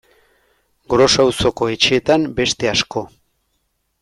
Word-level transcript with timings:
Gros 0.93 1.17
auzoko 1.25 1.69
etxeetan 1.75 2.27
beste 2.41 2.73
asko. 2.75 3.05